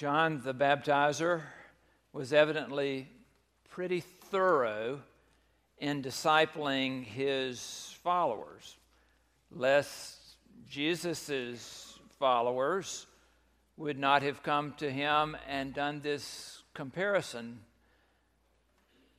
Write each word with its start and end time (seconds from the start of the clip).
John 0.00 0.40
the 0.42 0.54
Baptizer 0.54 1.42
was 2.14 2.32
evidently 2.32 3.06
pretty 3.68 4.00
thorough 4.00 5.02
in 5.76 6.02
discipling 6.02 7.04
his 7.04 7.94
followers, 8.02 8.78
lest 9.50 10.16
Jesus' 10.66 11.98
followers 12.18 13.08
would 13.76 13.98
not 13.98 14.22
have 14.22 14.42
come 14.42 14.72
to 14.78 14.90
him 14.90 15.36
and 15.46 15.74
done 15.74 16.00
this 16.00 16.62
comparison 16.72 17.60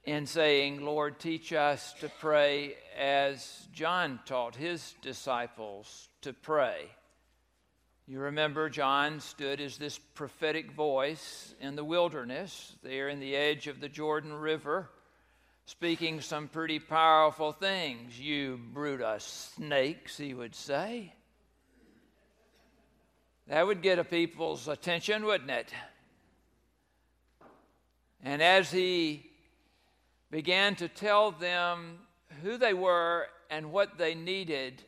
in 0.04 0.26
saying, 0.26 0.84
Lord, 0.84 1.20
teach 1.20 1.54
us 1.54 1.94
to 2.00 2.10
pray 2.20 2.74
as 2.98 3.68
John 3.72 4.20
taught 4.26 4.56
his 4.56 4.96
disciples 5.04 6.10
to 6.22 6.34
pray. 6.34 6.88
You 8.08 8.20
remember 8.20 8.70
John 8.70 9.20
stood 9.20 9.62
as 9.62 9.78
this 9.78 9.98
prophetic 9.98 10.72
voice 10.72 11.54
in 11.62 11.76
the 11.76 11.84
wilderness, 11.84 12.76
there 12.84 13.10
in 13.10 13.20
the 13.20 13.36
edge 13.36 13.68
of 13.68 13.80
the 13.80 13.90
Jordan 13.90 14.34
River, 14.34 14.90
speaking 15.66 16.20
some 16.20 16.48
pretty 16.48 16.80
powerful 16.80 17.52
things. 17.52 18.20
You 18.20 18.60
of 18.74 19.22
snakes, 19.56 20.18
he 20.18 20.34
would 20.34 20.56
say. 20.56 21.14
That 23.48 23.66
would 23.66 23.82
get 23.82 24.00
a 24.00 24.04
people's 24.04 24.68
attention, 24.68 25.26
wouldn't 25.26 25.52
it? 25.52 25.74
And 28.24 28.42
as 28.42 28.72
he 28.72 29.30
began 30.30 30.76
to 30.76 30.88
tell 30.88 31.32
them 31.32 32.00
who 32.42 32.58
they 32.58 32.74
were 32.74 33.28
and 33.50 33.72
what 33.72 33.98
they 33.98 34.16
needed, 34.16 34.84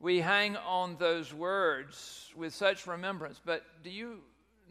we 0.00 0.20
hang 0.20 0.56
on 0.56 0.96
those 0.98 1.34
words 1.34 2.30
with 2.36 2.54
such 2.54 2.86
remembrance. 2.86 3.40
But 3.44 3.64
do 3.82 3.90
you 3.90 4.18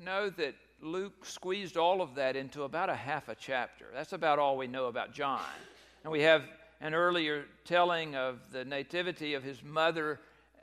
know 0.02 0.30
that 0.30 0.56
Luke 0.82 1.26
squeezed 1.26 1.76
all 1.76 2.02
of 2.02 2.16
that 2.16 2.36
into 2.36 2.64
about 2.64 2.90
a 2.90 2.96
half 2.96 3.28
a 3.28 3.36
chapter? 3.36 3.88
That's 3.94 4.14
about 4.14 4.40
all 4.40 4.58
we 4.58 4.68
know 4.68 4.86
about 4.86 5.14
John. 5.14 5.42
And 6.04 6.12
we 6.12 6.22
have 6.22 6.44
an 6.80 6.94
earlier 6.94 7.46
telling 7.66 8.16
of 8.16 8.40
the 8.52 8.64
nativity 8.64 9.34
of 9.34 9.44
his 9.44 9.64
mother 9.64 10.20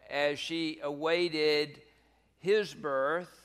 as 0.09 0.39
she 0.39 0.79
awaited 0.83 1.83
his 2.39 2.73
birth. 2.73 3.41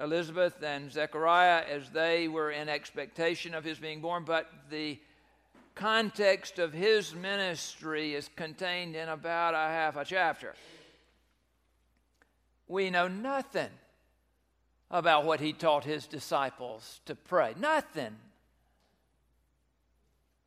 Elizabeth 0.00 0.62
and 0.62 0.92
Zechariah, 0.92 1.64
as 1.68 1.90
they 1.90 2.28
were 2.28 2.52
in 2.52 2.68
expectation 2.68 3.52
of 3.52 3.64
his 3.64 3.78
being 3.78 4.00
born, 4.00 4.24
but 4.24 4.48
the 4.70 5.00
context 5.78 6.58
of 6.58 6.72
his 6.72 7.14
ministry 7.14 8.14
is 8.14 8.28
contained 8.34 8.96
in 8.96 9.08
about 9.08 9.54
a 9.54 9.56
half 9.56 9.96
a 9.96 10.04
chapter. 10.04 10.54
We 12.66 12.90
know 12.90 13.06
nothing 13.06 13.70
about 14.90 15.24
what 15.24 15.40
he 15.40 15.52
taught 15.52 15.84
his 15.84 16.06
disciples 16.06 17.00
to 17.06 17.14
pray. 17.14 17.54
Nothing. 17.58 18.16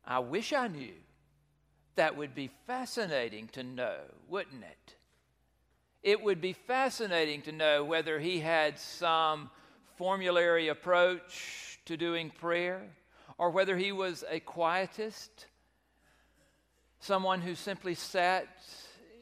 I 0.04 0.18
wish 0.18 0.52
I 0.52 0.68
knew. 0.68 0.92
That 1.94 2.16
would 2.16 2.34
be 2.34 2.50
fascinating 2.66 3.48
to 3.48 3.62
know, 3.62 3.96
wouldn't 4.28 4.62
it? 4.62 4.94
It 6.02 6.22
would 6.22 6.40
be 6.40 6.52
fascinating 6.52 7.42
to 7.42 7.52
know 7.52 7.84
whether 7.84 8.18
he 8.18 8.40
had 8.40 8.78
some 8.78 9.50
formulary 9.96 10.68
approach 10.68 11.78
to 11.86 11.96
doing 11.96 12.30
prayer 12.30 12.82
or 13.38 13.50
whether 13.50 13.76
he 13.76 13.92
was 13.92 14.24
a 14.28 14.40
quietist, 14.40 15.46
someone 17.00 17.40
who 17.40 17.54
simply 17.54 17.94
sat 17.94 18.46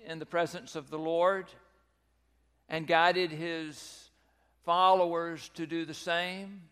in 0.06 0.19
the 0.19 0.27
presence 0.27 0.77
of 0.77 0.91
the 0.91 0.98
Lord 0.98 1.47
and 2.69 2.86
guided 2.86 3.30
his 3.30 4.11
followers 4.64 5.50
to 5.55 5.67
do 5.67 5.84
the 5.84 5.94
same. 5.94 6.62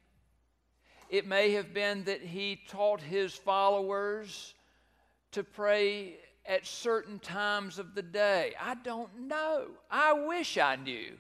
It 1.11 1.27
may 1.27 1.53
have 1.53 1.73
been 1.73 2.05
that 2.05 2.23
he 2.23 2.61
taught 2.69 3.01
his 3.01 3.35
followers 3.35 4.55
to 5.33 5.43
pray 5.43 6.17
at 6.47 6.67
certain 6.67 7.19
times 7.19 7.79
of 7.79 7.95
the 7.95 8.03
day. 8.03 8.55
I 8.61 8.75
don't 8.75 9.29
know. 9.29 9.67
I 9.91 10.13
wish 10.13 10.59
I 10.59 10.77
knew 10.77 11.13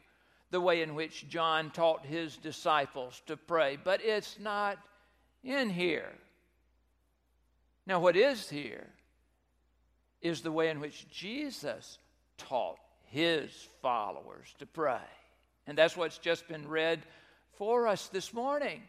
the 0.50 0.60
way 0.60 0.82
in 0.82 0.94
which 0.94 1.28
John 1.28 1.70
taught 1.70 2.06
his 2.06 2.36
disciples 2.36 3.22
to 3.26 3.36
pray, 3.36 3.78
but 3.82 4.02
it's 4.02 4.38
not 4.38 4.78
in 5.48 5.70
here. 5.70 6.12
Now, 7.86 8.00
what 8.00 8.16
is 8.16 8.50
here 8.50 8.86
is 10.20 10.42
the 10.42 10.52
way 10.52 10.68
in 10.68 10.78
which 10.78 11.08
Jesus 11.10 11.98
taught 12.36 12.78
his 13.06 13.50
followers 13.80 14.54
to 14.58 14.66
pray. 14.66 15.00
And 15.66 15.76
that's 15.76 15.96
what's 15.96 16.18
just 16.18 16.46
been 16.48 16.68
read 16.68 17.02
for 17.56 17.88
us 17.88 18.08
this 18.08 18.32
morning 18.32 18.82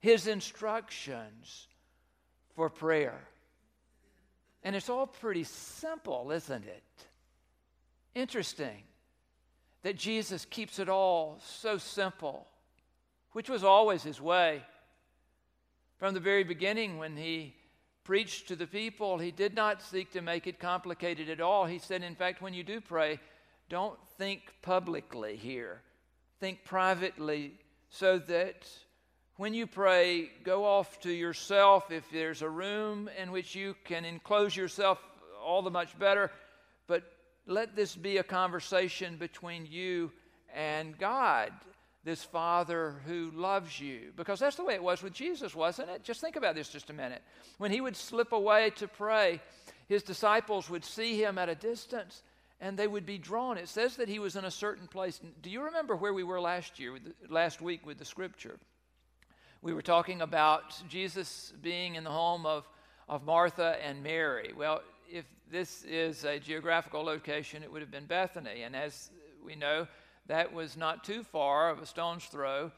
his 0.00 0.26
instructions 0.26 1.66
for 2.54 2.70
prayer. 2.70 3.18
And 4.62 4.76
it's 4.76 4.88
all 4.88 5.06
pretty 5.06 5.44
simple, 5.44 6.30
isn't 6.30 6.64
it? 6.64 6.82
Interesting 8.14 8.84
that 9.82 9.96
Jesus 9.96 10.44
keeps 10.44 10.78
it 10.78 10.88
all 10.88 11.38
so 11.44 11.78
simple, 11.78 12.46
which 13.32 13.48
was 13.48 13.64
always 13.64 14.02
his 14.02 14.20
way. 14.20 14.62
From 15.98 16.14
the 16.14 16.20
very 16.20 16.44
beginning, 16.44 16.98
when 16.98 17.16
he 17.16 17.54
preached 18.04 18.48
to 18.48 18.56
the 18.56 18.68
people, 18.68 19.18
he 19.18 19.32
did 19.32 19.54
not 19.54 19.82
seek 19.82 20.12
to 20.12 20.22
make 20.22 20.46
it 20.46 20.60
complicated 20.60 21.28
at 21.28 21.40
all. 21.40 21.66
He 21.66 21.80
said, 21.80 22.04
in 22.04 22.14
fact, 22.14 22.40
when 22.40 22.54
you 22.54 22.62
do 22.62 22.80
pray, 22.80 23.18
don't 23.68 23.98
think 24.16 24.42
publicly 24.62 25.36
here, 25.36 25.82
think 26.38 26.64
privately 26.64 27.54
so 27.90 28.18
that 28.18 28.68
when 29.36 29.54
you 29.54 29.66
pray, 29.66 30.30
go 30.44 30.64
off 30.64 31.00
to 31.00 31.10
yourself. 31.10 31.90
If 31.90 32.08
there's 32.10 32.42
a 32.42 32.48
room 32.48 33.10
in 33.20 33.32
which 33.32 33.56
you 33.56 33.74
can 33.84 34.04
enclose 34.04 34.56
yourself, 34.56 34.98
all 35.44 35.62
the 35.62 35.70
much 35.70 35.98
better. 35.98 36.30
But 36.86 37.04
let 37.46 37.74
this 37.74 37.96
be 37.96 38.18
a 38.18 38.22
conversation 38.22 39.16
between 39.16 39.66
you 39.66 40.12
and 40.54 40.96
God 40.96 41.52
this 42.04 42.22
Father 42.22 43.00
who 43.06 43.30
loves 43.34 43.80
you. 43.80 44.12
Because 44.16 44.40
that's 44.40 44.56
the 44.56 44.64
way 44.64 44.74
it 44.74 44.82
was 44.82 45.02
with 45.02 45.12
Jesus, 45.12 45.54
wasn't 45.54 45.90
it? 45.90 46.04
Just 46.04 46.20
think 46.20 46.36
about 46.36 46.54
this 46.54 46.68
just 46.68 46.90
a 46.90 46.94
minute. 46.94 47.22
When 47.58 47.70
he 47.70 47.80
would 47.80 47.96
slip 47.96 48.32
away 48.32 48.70
to 48.76 48.88
pray, 48.88 49.40
his 49.88 50.02
disciples 50.02 50.70
would 50.70 50.84
see 50.84 51.22
him 51.22 51.38
at 51.38 51.48
a 51.48 51.54
distance 51.54 52.22
and 52.60 52.76
they 52.76 52.86
would 52.86 53.06
be 53.06 53.18
drawn. 53.18 53.56
It 53.56 53.68
says 53.68 53.96
that 53.96 54.08
he 54.08 54.18
was 54.18 54.36
in 54.36 54.44
a 54.44 54.50
certain 54.50 54.86
place. 54.88 55.20
Do 55.42 55.50
you 55.50 55.62
remember 55.62 55.94
where 55.94 56.12
we 56.12 56.24
were 56.24 56.40
last 56.40 56.78
year, 56.78 56.98
last 57.28 57.60
week 57.60 57.86
with 57.86 57.98
the 57.98 58.04
scripture? 58.04 58.58
We 59.62 59.72
were 59.72 59.82
talking 59.82 60.22
about 60.22 60.80
Jesus 60.88 61.52
being 61.62 61.94
in 61.96 62.04
the 62.04 62.10
home 62.10 62.46
of, 62.46 62.68
of 63.08 63.24
Martha 63.24 63.76
and 63.84 64.02
Mary. 64.02 64.52
Well, 64.56 64.82
if 65.10 65.24
this 65.50 65.84
is 65.84 66.24
a 66.24 66.38
geographical 66.38 67.02
location, 67.02 67.62
it 67.62 67.72
would 67.72 67.80
have 67.80 67.90
been 67.90 68.06
Bethany. 68.06 68.62
And 68.62 68.76
as 68.76 69.10
we 69.44 69.54
know, 69.54 69.86
that 70.28 70.52
was 70.52 70.76
not 70.76 71.04
too 71.04 71.24
far 71.24 71.70
of 71.70 71.80
a 71.80 71.86
stone's 71.86 72.24
throw 72.24 72.70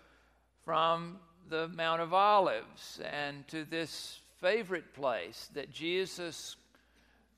from 0.64 1.18
the 1.48 1.68
Mount 1.68 2.00
of 2.00 2.14
Olives 2.14 3.00
and 3.12 3.46
to 3.48 3.64
this 3.64 4.20
favorite 4.40 4.94
place 4.94 5.50
that 5.54 5.72
Jesus 5.72 6.56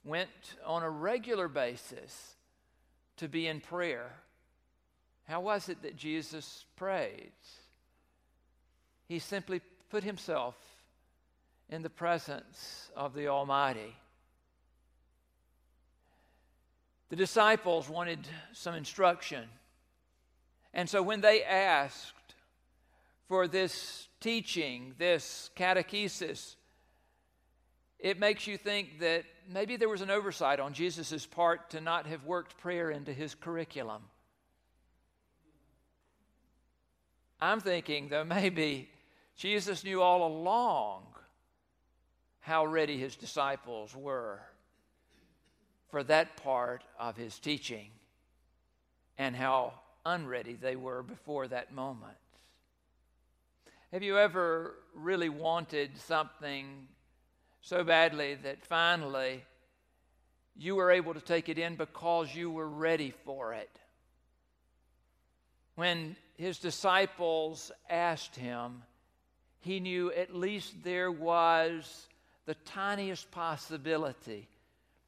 went 0.04 0.28
on 0.64 0.82
a 0.82 0.90
regular 0.90 1.48
basis 1.48 2.36
to 3.16 3.28
be 3.28 3.46
in 3.46 3.60
prayer. 3.60 4.10
How 5.24 5.40
was 5.40 5.68
it 5.68 5.82
that 5.82 5.96
Jesus 5.96 6.64
prayed? 6.76 7.32
He 9.08 9.18
simply 9.18 9.60
put 9.90 10.04
himself 10.04 10.56
in 11.70 11.82
the 11.82 11.90
presence 11.90 12.90
of 12.94 13.14
the 13.14 13.28
Almighty. 13.28 13.96
The 17.08 17.16
disciples 17.16 17.88
wanted 17.88 18.26
some 18.52 18.74
instruction. 18.74 19.44
And 20.74 20.88
so 20.88 21.02
when 21.02 21.20
they 21.20 21.42
asked 21.42 22.34
for 23.28 23.46
this 23.46 24.08
teaching, 24.20 24.94
this 24.98 25.50
catechesis, 25.56 26.56
it 27.98 28.18
makes 28.18 28.46
you 28.46 28.56
think 28.56 29.00
that 29.00 29.24
maybe 29.48 29.76
there 29.76 29.88
was 29.88 30.00
an 30.00 30.10
oversight 30.10 30.60
on 30.60 30.72
Jesus' 30.72 31.26
part 31.26 31.70
to 31.70 31.80
not 31.80 32.06
have 32.06 32.24
worked 32.24 32.58
prayer 32.58 32.90
into 32.90 33.12
his 33.12 33.34
curriculum. 33.34 34.02
I'm 37.40 37.60
thinking, 37.60 38.08
though, 38.08 38.24
maybe 38.40 38.88
Jesus 39.36 39.84
knew 39.84 40.00
all 40.00 40.26
along 40.26 41.06
how 42.40 42.66
ready 42.66 42.98
his 42.98 43.14
disciples 43.14 43.94
were 43.94 44.40
for 45.90 46.02
that 46.04 46.36
part 46.36 46.82
of 46.98 47.16
his 47.16 47.38
teaching 47.38 47.90
and 49.18 49.36
how 49.36 49.74
unready 50.04 50.54
they 50.54 50.76
were 50.76 51.02
before 51.02 51.48
that 51.48 51.72
moment. 51.74 52.16
Have 53.92 54.02
you 54.02 54.18
ever 54.18 54.74
really 54.94 55.28
wanted 55.28 55.98
something 55.98 56.88
so 57.60 57.84
badly 57.84 58.36
that 58.36 58.64
finally 58.64 59.44
you 60.56 60.76
were 60.76 60.90
able 60.90 61.14
to 61.14 61.20
take 61.20 61.48
it 61.48 61.58
in 61.58 61.76
because 61.76 62.34
you 62.34 62.50
were 62.50 62.68
ready 62.68 63.12
for 63.24 63.52
it? 63.52 63.70
When 65.74 66.16
his 66.36 66.58
disciples 66.58 67.70
asked 67.88 68.36
him, 68.36 68.82
he 69.60 69.78
knew 69.78 70.12
at 70.12 70.34
least 70.34 70.82
there 70.82 71.10
was 71.10 72.08
the 72.46 72.54
tiniest 72.54 73.30
possibility 73.30 74.48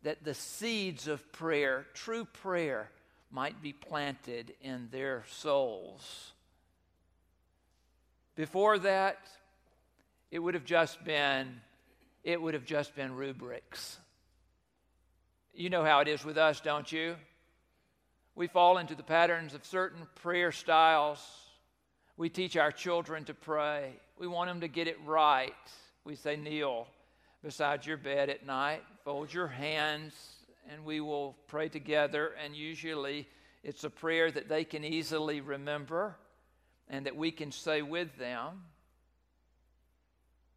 that 0.03 0.23
the 0.23 0.35
seeds 0.35 1.09
of 1.09 1.33
prayer, 1.33 1.87
true 1.95 2.25
prayer, 2.25 2.91
might 3.31 3.61
be 3.63 3.73
planted 3.73 4.55
in 4.61 4.89
their 4.91 5.25
souls. 5.31 6.33
Before 8.37 8.79
that, 8.79 9.19
it 10.31 10.39
would 10.39 10.55
have 10.55 10.65
just 10.65 11.05
been 11.05 11.61
it 12.25 12.41
would 12.41 12.55
have 12.55 12.65
just 12.65 12.97
been 12.97 13.15
rubrics. 13.15 13.99
You 15.53 15.69
know 15.69 15.85
how 15.85 16.01
it 16.01 16.09
is 16.09 16.25
with 16.25 16.39
us, 16.39 16.61
don't 16.61 16.91
you? 16.91 17.17
We 18.35 18.47
fall 18.47 18.79
into 18.79 18.95
the 18.95 19.03
patterns 19.03 19.55
of 19.55 19.65
certain 19.67 20.07
prayer 20.17 20.51
styles. 20.51 21.21
We 22.17 22.31
teach 22.31 22.57
our 22.57 22.73
children 22.73 23.25
to 23.25 23.35
pray. 23.35 23.93
We 24.19 24.27
want 24.27 24.49
them 24.49 24.63
to 24.63 24.69
get 24.69 24.89
it 24.89 24.97
right. 25.05 25.53
We 26.05 26.17
say, 26.17 26.37
kneel 26.37 26.87
beside 27.45 27.85
your 27.85 27.99
bed 27.99 28.31
at 28.31 28.47
night, 28.47 28.83
fold 29.05 29.33
your 29.33 29.47
hands, 29.47 30.15
and 30.71 30.85
we 30.85 31.01
will 31.01 31.37
pray 31.47 31.69
together. 31.69 32.35
And 32.43 32.55
usually 32.55 33.29
it's 33.63 33.85
a 33.85 33.91
prayer 33.91 34.31
that 34.31 34.49
they 34.49 34.65
can 34.65 34.85
easily 34.85 35.41
remember 35.41 36.17
and 36.89 37.07
that 37.07 37.17
we 37.17 37.31
can 37.31 37.53
say 37.53 37.83
with 37.83 38.17
them. 38.19 38.63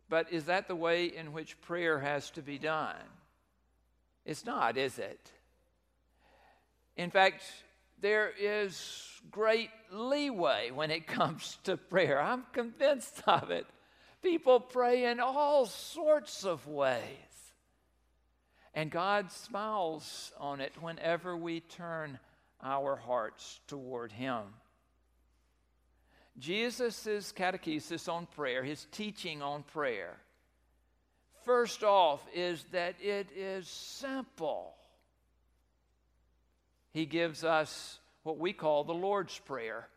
But 0.10 0.32
is 0.32 0.46
that 0.46 0.68
the 0.68 0.76
way 0.76 1.06
in 1.06 1.34
which 1.34 1.60
prayer 1.62 2.00
has 2.00 2.30
to 2.32 2.42
be 2.42 2.58
done? 2.58 2.96
It's 4.26 4.46
not, 4.46 4.78
is 4.78 5.00
it? 5.00 5.32
In 6.96 7.12
fact, 7.12 7.44
there 8.02 8.32
is 8.40 9.08
great 9.32 9.70
leeway 9.92 10.72
when 10.72 10.92
it 10.92 11.08
comes 11.08 11.58
to 11.64 11.78
prayer. 11.78 12.22
I'm 12.22 12.44
convinced 12.54 13.22
of 13.28 13.52
it. 13.52 13.66
People 14.22 14.60
pray 14.60 15.06
in 15.06 15.20
all 15.20 15.66
sorts 15.66 16.44
of 16.44 16.68
ways. 16.68 17.27
And 18.74 18.92
God 18.92 19.32
smiles 19.32 20.32
on 20.40 20.62
it 20.62 20.74
whenever 20.82 21.36
we 21.36 21.62
turn 21.62 22.20
our 22.62 22.96
hearts 22.96 23.60
toward 23.68 24.12
Him. 24.12 24.44
Jesus' 26.40 27.34
catechesis 27.36 28.12
on 28.12 28.28
prayer, 28.28 28.64
his 28.64 28.86
teaching 28.92 29.42
on 29.42 29.64
prayer, 29.64 30.18
first 31.46 31.84
off, 31.84 32.22
is 32.34 32.64
that 32.72 32.96
it 33.02 33.30
is 33.36 33.68
simple. 33.68 34.76
He 36.92 37.06
gives 37.06 37.44
us 37.44 38.00
what 38.24 38.38
we 38.38 38.54
call 38.54 38.84
the 38.84 38.94
Lord's 38.94 39.38
Prayer. 39.40 39.88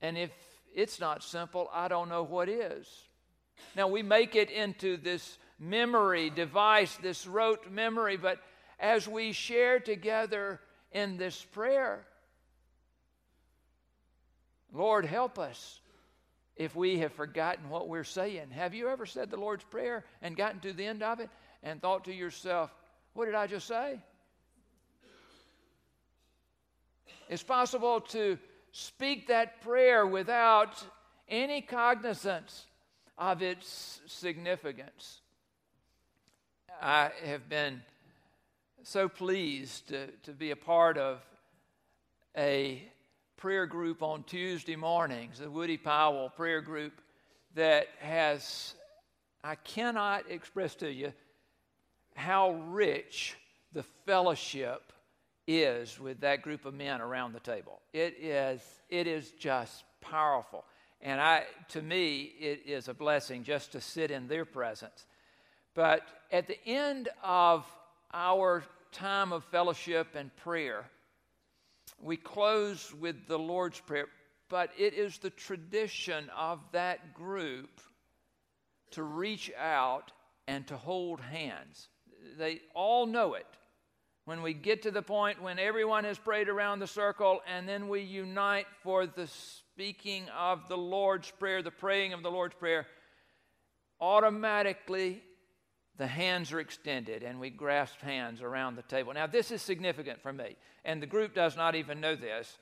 And 0.00 0.16
if 0.16 0.30
it's 0.74 1.00
not 1.00 1.22
simple, 1.22 1.68
I 1.72 1.88
don't 1.88 2.08
know 2.08 2.22
what 2.22 2.48
is. 2.48 2.86
Now, 3.74 3.88
we 3.88 4.02
make 4.02 4.36
it 4.36 4.50
into 4.50 4.96
this 4.96 5.38
memory 5.58 6.30
device, 6.30 6.96
this 6.96 7.26
rote 7.26 7.70
memory, 7.70 8.16
but 8.16 8.38
as 8.78 9.08
we 9.08 9.32
share 9.32 9.80
together 9.80 10.60
in 10.92 11.16
this 11.16 11.42
prayer, 11.52 12.06
Lord, 14.72 15.06
help 15.06 15.38
us 15.38 15.80
if 16.56 16.74
we 16.74 16.98
have 16.98 17.12
forgotten 17.12 17.68
what 17.68 17.88
we're 17.88 18.04
saying. 18.04 18.50
Have 18.50 18.74
you 18.74 18.88
ever 18.88 19.06
said 19.06 19.30
the 19.30 19.36
Lord's 19.36 19.64
Prayer 19.64 20.04
and 20.22 20.36
gotten 20.36 20.60
to 20.60 20.72
the 20.72 20.84
end 20.84 21.02
of 21.02 21.20
it 21.20 21.30
and 21.62 21.80
thought 21.80 22.04
to 22.04 22.12
yourself, 22.12 22.70
what 23.14 23.26
did 23.26 23.34
I 23.34 23.46
just 23.46 23.66
say? 23.66 23.98
It's 27.28 27.42
possible 27.42 28.00
to 28.00 28.38
speak 28.72 29.28
that 29.28 29.60
prayer 29.62 30.06
without 30.06 30.82
any 31.28 31.60
cognizance 31.60 32.66
of 33.18 33.42
its 33.42 34.00
significance. 34.06 35.20
I 36.80 37.10
have 37.24 37.48
been 37.48 37.82
so 38.82 39.08
pleased 39.08 39.88
to, 39.88 40.08
to 40.24 40.32
be 40.32 40.50
a 40.50 40.56
part 40.56 40.98
of 40.98 41.20
a 42.36 42.82
prayer 43.36 43.66
group 43.66 44.02
on 44.02 44.22
Tuesday 44.24 44.76
mornings, 44.76 45.38
the 45.38 45.50
Woody 45.50 45.76
Powell 45.76 46.30
prayer 46.30 46.60
group 46.60 46.92
that 47.54 47.88
has, 48.00 48.74
I 49.42 49.54
cannot 49.54 50.30
express 50.30 50.74
to 50.76 50.92
you 50.92 51.12
how 52.14 52.52
rich 52.68 53.36
the 53.72 53.82
fellowship 54.04 54.92
is 55.46 55.98
with 55.98 56.20
that 56.20 56.42
group 56.42 56.64
of 56.64 56.74
men 56.74 57.00
around 57.00 57.32
the 57.32 57.40
table. 57.40 57.80
It 57.92 58.16
is, 58.20 58.60
it 58.90 59.06
is 59.06 59.30
just 59.32 59.84
powerful. 60.00 60.64
And 61.00 61.20
I, 61.20 61.44
to 61.68 61.82
me, 61.82 62.32
it 62.38 62.62
is 62.66 62.88
a 62.88 62.94
blessing 62.94 63.44
just 63.44 63.72
to 63.72 63.80
sit 63.80 64.10
in 64.10 64.28
their 64.28 64.44
presence. 64.44 65.06
But 65.76 66.08
at 66.32 66.46
the 66.48 66.58
end 66.66 67.10
of 67.22 67.66
our 68.12 68.64
time 68.92 69.30
of 69.32 69.44
fellowship 69.44 70.16
and 70.16 70.34
prayer, 70.36 70.86
we 72.00 72.16
close 72.16 72.94
with 72.94 73.28
the 73.28 73.38
Lord's 73.38 73.78
Prayer, 73.80 74.06
but 74.48 74.70
it 74.78 74.94
is 74.94 75.18
the 75.18 75.30
tradition 75.30 76.30
of 76.34 76.60
that 76.72 77.12
group 77.12 77.68
to 78.92 79.02
reach 79.02 79.52
out 79.58 80.12
and 80.48 80.66
to 80.66 80.78
hold 80.78 81.20
hands. 81.20 81.88
They 82.38 82.62
all 82.74 83.04
know 83.04 83.34
it. 83.34 83.46
When 84.24 84.40
we 84.40 84.54
get 84.54 84.82
to 84.82 84.90
the 84.90 85.02
point 85.02 85.42
when 85.42 85.58
everyone 85.58 86.04
has 86.04 86.18
prayed 86.18 86.48
around 86.48 86.78
the 86.78 86.86
circle 86.86 87.42
and 87.46 87.68
then 87.68 87.88
we 87.88 88.00
unite 88.00 88.66
for 88.82 89.06
the 89.06 89.26
speaking 89.26 90.24
of 90.30 90.68
the 90.68 90.78
Lord's 90.78 91.30
Prayer, 91.32 91.62
the 91.62 91.70
praying 91.70 92.14
of 92.14 92.22
the 92.22 92.30
Lord's 92.30 92.54
Prayer, 92.54 92.86
automatically 94.00 95.22
the 95.98 96.06
hands 96.06 96.52
are 96.52 96.60
extended 96.60 97.22
and 97.22 97.40
we 97.40 97.50
grasp 97.50 98.00
hands 98.00 98.42
around 98.42 98.76
the 98.76 98.82
table. 98.82 99.12
Now, 99.12 99.26
this 99.26 99.50
is 99.50 99.62
significant 99.62 100.20
for 100.20 100.32
me, 100.32 100.56
and 100.84 101.02
the 101.02 101.06
group 101.06 101.34
does 101.34 101.56
not 101.56 101.74
even 101.74 102.00
know 102.00 102.16
this 102.16 102.58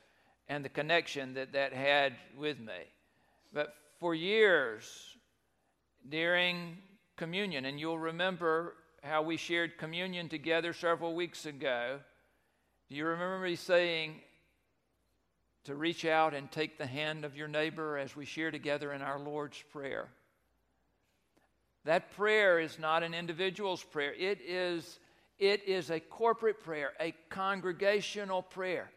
and 0.47 0.63
the 0.63 0.69
connection 0.69 1.33
that 1.33 1.53
that 1.53 1.73
had 1.73 2.13
with 2.37 2.59
me. 2.59 2.73
But 3.53 3.73
for 3.99 4.13
years 4.13 4.85
during 6.07 6.77
communion, 7.15 7.65
and 7.65 7.79
you'll 7.79 7.99
remember 7.99 8.75
how 9.03 9.21
we 9.21 9.37
shared 9.37 9.77
communion 9.77 10.29
together 10.29 10.73
several 10.73 11.15
weeks 11.15 11.45
ago. 11.45 11.99
Do 12.89 12.95
you 12.95 13.05
remember 13.05 13.39
me 13.39 13.55
saying 13.55 14.21
to 15.65 15.75
reach 15.75 16.05
out 16.05 16.33
and 16.33 16.51
take 16.51 16.77
the 16.77 16.85
hand 16.85 17.25
of 17.25 17.35
your 17.35 17.47
neighbor 17.47 17.97
as 17.97 18.15
we 18.15 18.25
share 18.25 18.51
together 18.51 18.93
in 18.93 19.01
our 19.01 19.19
Lord's 19.19 19.61
Prayer? 19.71 20.09
That 21.85 22.11
prayer 22.15 22.59
is 22.59 22.77
not 22.79 23.03
an 23.03 23.13
individual's 23.13 23.83
prayer. 23.83 24.13
It 24.13 24.41
is, 24.41 24.99
it 25.37 25.67
is 25.67 25.91
a 25.91 25.99
corporate 25.99 26.63
prayer, 26.63 26.91
a 26.99 27.13
congregational 27.29 28.41
prayer. 28.41 28.89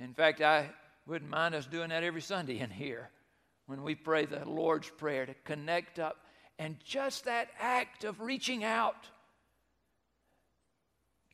In 0.00 0.14
fact, 0.14 0.40
I 0.40 0.70
wouldn't 1.06 1.30
mind 1.30 1.54
us 1.54 1.66
doing 1.66 1.90
that 1.90 2.04
every 2.04 2.22
Sunday 2.22 2.60
in 2.60 2.70
here 2.70 3.10
when 3.66 3.82
we 3.82 3.94
pray 3.94 4.26
the 4.26 4.44
Lord's 4.48 4.88
Prayer 4.88 5.26
to 5.26 5.34
connect 5.44 5.98
up. 5.98 6.18
And 6.58 6.76
just 6.84 7.24
that 7.24 7.48
act 7.58 8.04
of 8.04 8.20
reaching 8.20 8.62
out 8.62 9.08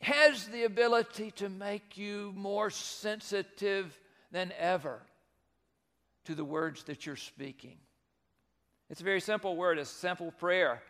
has 0.01 0.47
the 0.47 0.65
ability 0.65 1.33
to 1.33 1.49
make 1.49 1.99
you 1.99 2.33
more 2.37 2.71
sensitive 2.71 3.99
than 4.31 4.53
ever 4.59 5.03
to 6.25 6.35
the 6.35 6.45
words 6.45 6.85
that 6.85 7.05
you're 7.05 7.17
speaking. 7.17 7.77
It's 8.91 9.01
a 9.01 9.05
very 9.05 9.21
simple 9.21 9.57
word, 9.57 9.79
a 9.79 9.85
simple 9.85 10.31
prayer. 10.33 10.83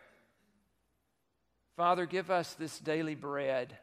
Father, 1.75 2.05
give 2.05 2.31
us 2.31 2.53
this 2.53 2.79
daily 2.79 3.15
bread 3.15 3.77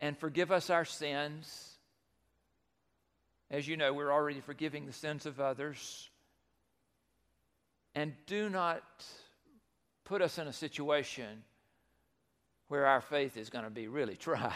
and 0.00 0.16
forgive 0.16 0.50
us 0.50 0.70
our 0.70 0.84
sins. 0.84 1.76
As 3.50 3.66
you 3.66 3.76
know, 3.76 3.92
we're 3.92 4.12
already 4.12 4.40
forgiving 4.40 4.86
the 4.86 4.92
sins 4.92 5.26
of 5.26 5.40
others. 5.40 6.08
And 7.94 8.14
do 8.26 8.48
not 8.48 8.82
put 10.04 10.22
us 10.22 10.38
in 10.38 10.46
a 10.46 10.52
situation 10.52 11.42
where 12.68 12.86
our 12.86 13.00
faith 13.00 13.36
is 13.36 13.50
going 13.50 13.64
to 13.64 13.70
be 13.70 13.88
really 13.88 14.16
tried. 14.16 14.52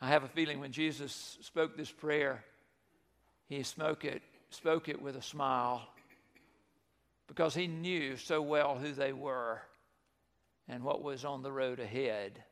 I 0.00 0.08
have 0.08 0.24
a 0.24 0.28
feeling 0.28 0.60
when 0.60 0.72
Jesus 0.72 1.38
spoke 1.42 1.76
this 1.76 1.90
prayer, 1.90 2.42
he 3.48 3.62
spoke 3.62 4.04
it, 4.04 4.22
spoke 4.50 4.88
it 4.88 5.00
with 5.00 5.16
a 5.16 5.22
smile 5.22 5.86
because 7.30 7.54
he 7.54 7.68
knew 7.68 8.16
so 8.16 8.42
well 8.42 8.76
who 8.76 8.90
they 8.90 9.12
were 9.12 9.62
and 10.66 10.82
what 10.82 11.00
was 11.00 11.24
on 11.24 11.44
the 11.44 11.52
road 11.52 11.78
ahead. 11.78 12.42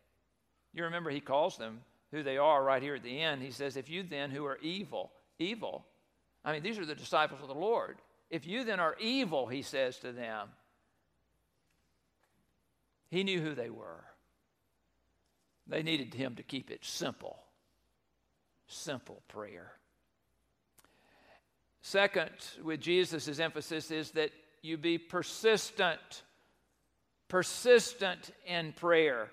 You 0.73 0.85
remember 0.85 1.11
he 1.11 1.19
calls 1.19 1.59
them 1.59 1.81
who 2.13 2.23
they 2.23 2.39
are 2.39 2.63
right 2.63 2.81
here 2.81 2.95
at 2.95 3.03
the 3.03 3.21
end. 3.21 3.43
He 3.43 3.51
says, 3.51 3.77
If 3.77 3.91
you 3.91 4.05
then 4.05 4.31
who 4.31 4.45
are 4.45 4.57
evil, 4.59 5.11
evil, 5.41 5.85
I 6.45 6.53
mean, 6.53 6.63
these 6.63 6.79
are 6.79 6.87
the 6.87 6.95
disciples 6.95 7.41
of 7.43 7.49
the 7.49 7.55
Lord. 7.55 7.99
If 8.31 8.47
you 8.47 8.63
then 8.63 8.79
are 8.79 8.95
evil, 9.01 9.49
he 9.49 9.63
says 9.63 9.99
to 9.99 10.13
them, 10.13 10.51
he 13.11 13.25
knew 13.25 13.41
who 13.41 13.57
they 13.57 13.71
were. 13.71 14.05
They 15.67 15.83
needed 15.83 16.15
him 16.15 16.37
to 16.37 16.45
keep 16.45 16.71
it 16.71 16.85
simple. 16.85 17.41
Simple 18.69 19.23
prayer. 19.27 19.73
Second, 21.83 22.31
with 22.63 22.81
Jesus' 22.81 23.41
emphasis, 23.41 23.91
is 23.91 24.13
that 24.13 24.31
you 24.63 24.77
be 24.77 24.99
persistent. 24.99 26.23
Persistent 27.29 28.31
in 28.47 28.73
prayer. 28.73 29.31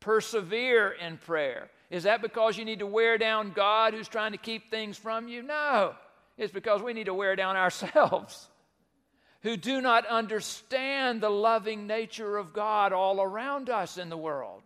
Persevere 0.00 0.90
in 0.90 1.18
prayer. 1.18 1.70
Is 1.90 2.04
that 2.04 2.22
because 2.22 2.56
you 2.56 2.64
need 2.64 2.78
to 2.78 2.86
wear 2.86 3.18
down 3.18 3.52
God 3.52 3.94
who's 3.94 4.08
trying 4.08 4.32
to 4.32 4.38
keep 4.38 4.70
things 4.70 4.96
from 4.96 5.28
you? 5.28 5.42
No. 5.42 5.94
It's 6.38 6.52
because 6.52 6.82
we 6.82 6.92
need 6.92 7.06
to 7.06 7.14
wear 7.14 7.36
down 7.36 7.56
ourselves 7.56 8.48
who 9.42 9.56
do 9.56 9.80
not 9.80 10.06
understand 10.06 11.20
the 11.20 11.28
loving 11.28 11.86
nature 11.86 12.38
of 12.38 12.52
God 12.52 12.92
all 12.92 13.20
around 13.20 13.68
us 13.68 13.98
in 13.98 14.08
the 14.08 14.16
world. 14.16 14.62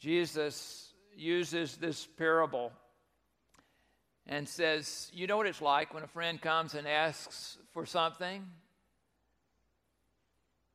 Jesus 0.00 0.92
uses 1.14 1.76
this 1.76 2.04
parable 2.18 2.72
and 4.26 4.48
says, 4.48 5.10
You 5.12 5.26
know 5.26 5.36
what 5.36 5.46
it's 5.46 5.62
like 5.62 5.94
when 5.94 6.02
a 6.02 6.08
friend 6.08 6.40
comes 6.40 6.74
and 6.74 6.86
asks 6.86 7.58
for 7.72 7.86
something? 7.86 8.46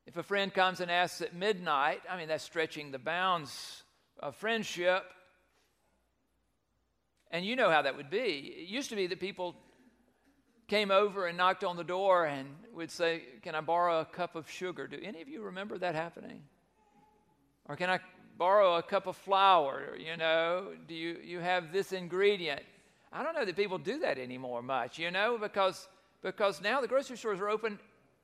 If 0.05 0.15
a 0.15 0.23
friend 0.23 0.53
comes 0.53 0.79
and 0.79 0.89
asks 0.89 1.21
at 1.21 1.35
midnight, 1.35 2.01
I 2.09 2.17
mean, 2.17 2.29
that's 2.29 2.43
stretching 2.43 2.91
the 2.91 2.99
bounds 2.99 3.83
of 4.19 4.35
friendship. 4.37 5.03
And 7.29 7.45
you 7.45 7.57
know 7.57 7.69
how 7.69 7.81
that 7.81 7.97
would 7.97 8.09
be. 8.09 8.55
It 8.57 8.69
used 8.69 8.89
to 8.89 8.95
be 8.95 9.07
that 9.07 9.19
people 9.19 9.55
came 10.67 10.91
over 10.91 11.27
and 11.27 11.37
knocked 11.37 11.63
on 11.63 11.75
the 11.75 11.83
door 11.83 12.25
and 12.25 12.47
would 12.73 12.91
say, 12.91 13.23
Can 13.41 13.55
I 13.55 13.61
borrow 13.61 13.99
a 13.99 14.05
cup 14.05 14.35
of 14.35 14.49
sugar? 14.49 14.87
Do 14.87 14.97
any 15.01 15.21
of 15.21 15.27
you 15.27 15.41
remember 15.41 15.77
that 15.77 15.95
happening? 15.95 16.41
Or 17.65 17.75
can 17.75 17.89
I 17.89 17.99
borrow 18.37 18.75
a 18.75 18.83
cup 18.83 19.07
of 19.07 19.17
flour? 19.17 19.97
You 19.97 20.15
know, 20.15 20.73
do 20.87 20.93
you, 20.93 21.17
you 21.23 21.39
have 21.39 21.73
this 21.73 21.91
ingredient? 21.91 22.61
I 23.11 23.23
don't 23.23 23.35
know 23.35 23.45
that 23.45 23.55
people 23.55 23.77
do 23.77 23.99
that 23.99 24.17
anymore 24.17 24.61
much, 24.61 24.99
you 24.99 25.11
know, 25.11 25.37
because, 25.37 25.87
because 26.21 26.61
now 26.61 26.81
the 26.81 26.87
grocery 26.87 27.17
stores 27.17 27.39
are 27.39 27.49
open 27.49 27.79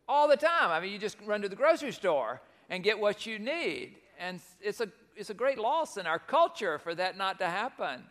all 0.08 0.28
the 0.28 0.38
time. 0.38 0.72
I 0.72 0.80
mean, 0.80 0.92
you 0.92 1.00
just 1.00 1.18
run 1.26 1.42
to 1.42 1.50
the 1.50 1.56
grocery 1.56 1.92
store 1.92 2.42
and 2.70 2.84
get 2.84 3.00
what 3.00 3.26
you 3.26 3.40
need. 3.40 3.96
And 4.20 4.40
it's 4.62 4.82
a, 4.82 4.90
it's 5.16 5.30
a 5.30 5.34
great 5.34 5.58
loss 5.58 5.98
in 5.98 6.06
our 6.06 6.20
culture 6.20 6.78
for 6.80 6.94
that 6.96 7.18
not 7.18 7.40
to 7.40 7.48
happen 7.48 8.04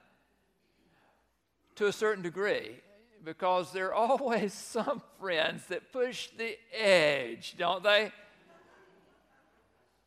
to 1.76 1.86
a 1.86 1.92
certain 1.92 2.22
degree 2.22 2.76
because 3.24 3.72
there 3.72 3.94
are 3.94 3.94
always 4.18 4.52
some 4.52 5.02
friends 5.20 5.66
that 5.66 5.92
push 5.92 6.28
the 6.36 6.56
edge, 6.72 7.54
don't 7.58 7.82
they? 7.82 8.12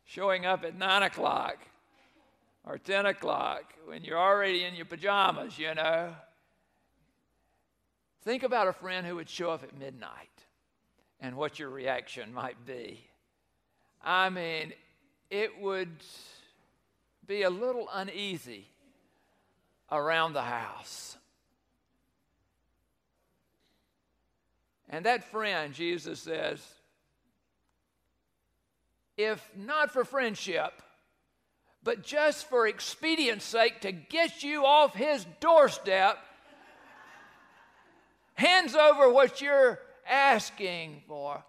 Showing 0.04 0.46
up 0.46 0.64
at 0.64 0.76
9 0.76 1.02
o'clock 1.02 1.58
or 2.64 2.78
10 2.78 3.06
o'clock 3.06 3.64
when 3.86 4.04
you're 4.04 4.18
already 4.18 4.64
in 4.64 4.74
your 4.74 4.84
pajamas, 4.84 5.58
you 5.58 5.74
know. 5.74 6.14
Think 8.26 8.42
about 8.42 8.66
a 8.66 8.72
friend 8.72 9.06
who 9.06 9.14
would 9.14 9.28
show 9.30 9.52
up 9.52 9.62
at 9.62 9.78
midnight 9.78 10.10
and 11.20 11.36
what 11.36 11.60
your 11.60 11.70
reaction 11.70 12.34
might 12.34 12.66
be. 12.66 13.06
I 14.02 14.30
mean, 14.30 14.72
it 15.30 15.60
would 15.60 15.92
be 17.24 17.42
a 17.42 17.50
little 17.50 17.88
uneasy 17.94 18.66
around 19.92 20.32
the 20.32 20.42
house. 20.42 21.16
And 24.90 25.06
that 25.06 25.30
friend, 25.30 25.72
Jesus 25.72 26.18
says, 26.18 26.60
if 29.16 29.48
not 29.56 29.92
for 29.92 30.04
friendship, 30.04 30.72
but 31.84 32.02
just 32.02 32.48
for 32.48 32.66
expedience 32.66 33.44
sake 33.44 33.82
to 33.82 33.92
get 33.92 34.42
you 34.42 34.66
off 34.66 34.96
his 34.96 35.24
doorstep, 35.38 36.18
hands 38.36 38.74
over 38.74 39.10
what 39.10 39.40
you're 39.40 39.80
asking 40.08 41.02
for. 41.08 41.44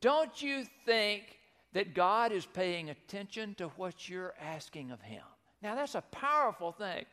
Don't 0.00 0.42
you 0.42 0.64
think 0.84 1.38
that 1.72 1.94
God 1.94 2.32
is 2.32 2.46
paying 2.46 2.90
attention 2.90 3.54
to 3.56 3.68
what 3.76 4.08
you're 4.08 4.34
asking 4.40 4.90
of 4.90 5.00
him? 5.00 5.22
Now, 5.62 5.74
that's 5.74 5.94
a 5.94 6.02
powerful 6.02 6.72
thing. 6.72 7.04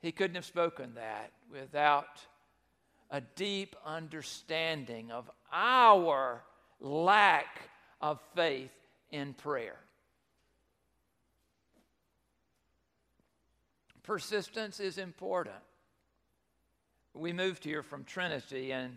He 0.00 0.12
couldn't 0.12 0.34
have 0.34 0.44
spoken 0.44 0.94
that 0.94 1.32
without 1.50 2.20
a 3.10 3.20
deep 3.20 3.76
understanding 3.84 5.12
of 5.12 5.30
our 5.52 6.42
lack 6.80 7.62
of 8.00 8.18
faith 8.34 8.72
in 9.10 9.34
prayer. 9.34 9.76
Persistence 14.02 14.80
is 14.80 14.98
important. 14.98 15.54
We 17.14 17.32
moved 17.32 17.62
here 17.62 17.82
from 17.82 18.04
Trinity 18.04 18.72
and 18.72 18.96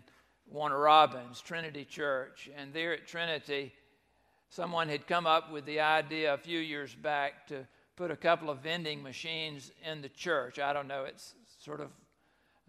Warner 0.50 0.78
Robins, 0.78 1.40
Trinity 1.40 1.84
Church, 1.84 2.48
and 2.56 2.72
there 2.72 2.94
at 2.94 3.06
Trinity, 3.06 3.74
someone 4.48 4.88
had 4.88 5.06
come 5.06 5.26
up 5.26 5.52
with 5.52 5.66
the 5.66 5.80
idea 5.80 6.32
a 6.32 6.38
few 6.38 6.58
years 6.58 6.94
back 6.94 7.46
to 7.48 7.66
put 7.94 8.10
a 8.10 8.16
couple 8.16 8.48
of 8.48 8.60
vending 8.60 9.02
machines 9.02 9.70
in 9.84 10.00
the 10.00 10.08
church. 10.08 10.58
I 10.58 10.72
don't 10.72 10.88
know, 10.88 11.04
it's 11.04 11.34
sort 11.62 11.80
of 11.80 11.90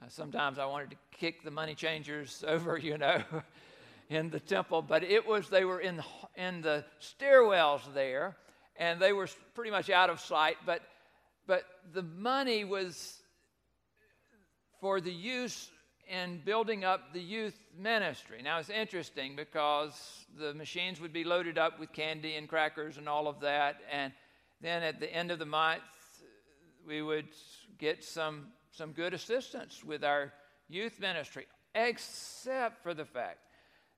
uh, 0.02 0.10
sometimes 0.10 0.60
I 0.60 0.66
wanted 0.66 0.92
to 0.92 0.98
kick 1.12 1.44
the 1.44 1.52
money 1.52 1.76
changers 1.76 2.44
over, 2.48 2.78
you 2.78 2.98
know, 2.98 3.24
in 4.10 4.30
the 4.30 4.40
temple, 4.42 4.82
but 4.82 5.04
it 5.04 5.26
was, 5.26 5.50
they 5.50 5.64
were 5.64 5.80
in, 5.80 6.02
in 6.36 6.62
the 6.62 6.84
stairwells 7.02 7.82
there, 7.94 8.36
and 8.76 9.00
they 9.00 9.14
were 9.14 9.30
pretty 9.56 9.72
much 9.72 9.90
out 9.90 10.10
of 10.10 10.20
sight, 10.20 10.58
but, 10.66 10.82
but 11.46 11.64
the 11.94 12.04
money 12.04 12.66
was 12.66 13.22
for 14.80 15.02
the 15.02 15.12
use 15.12 15.70
in 16.10 16.42
building 16.46 16.84
up 16.84 17.14
the 17.14 17.22
youth 17.22 17.58
ministry. 17.78 18.42
Now, 18.42 18.60
it's 18.60 18.70
interesting 18.70 19.36
because 19.36 20.26
the 20.40 20.54
machines 20.54 21.02
would 21.02 21.12
be 21.12 21.24
loaded 21.24 21.58
up 21.58 21.80
with 21.80 21.92
candy 21.92 22.36
and 22.36 22.48
crackers 22.48 22.98
and 22.98 23.10
all 23.10 23.28
of 23.28 23.40
that, 23.42 23.82
and 23.92 24.14
then 24.62 24.84
at 24.84 25.00
the 25.00 25.14
end 25.14 25.32
of 25.32 25.40
the 25.40 25.46
month, 25.46 25.82
we 26.86 27.02
would 27.02 27.28
get 27.78 28.04
some 28.04 28.48
some 28.72 28.92
good 28.92 29.14
assistance 29.14 29.84
with 29.84 30.04
our 30.04 30.32
youth 30.70 31.00
ministry, 31.00 31.48
except 31.74 32.84
for 32.84 32.94
the 32.94 33.06
fact 33.06 33.40